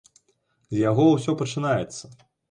З 0.75 0.79
яго 0.89 1.05
ўсё 1.09 1.35
пачынаецца. 1.41 2.11